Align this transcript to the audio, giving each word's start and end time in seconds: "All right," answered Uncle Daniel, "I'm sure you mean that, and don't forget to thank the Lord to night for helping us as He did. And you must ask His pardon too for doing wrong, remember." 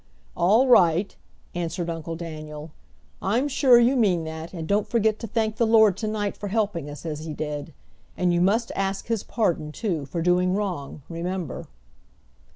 "All 0.35 0.67
right," 0.67 1.15
answered 1.53 1.87
Uncle 1.87 2.15
Daniel, 2.15 2.71
"I'm 3.21 3.47
sure 3.47 3.77
you 3.79 3.95
mean 3.95 4.23
that, 4.23 4.51
and 4.51 4.67
don't 4.67 4.87
forget 4.87 5.19
to 5.19 5.27
thank 5.27 5.57
the 5.57 5.67
Lord 5.67 5.95
to 5.97 6.07
night 6.07 6.35
for 6.35 6.47
helping 6.47 6.89
us 6.89 7.05
as 7.05 7.25
He 7.25 7.35
did. 7.35 7.71
And 8.17 8.33
you 8.33 8.41
must 8.41 8.71
ask 8.75 9.05
His 9.09 9.21
pardon 9.21 9.71
too 9.71 10.07
for 10.07 10.23
doing 10.23 10.55
wrong, 10.55 11.03
remember." 11.07 11.67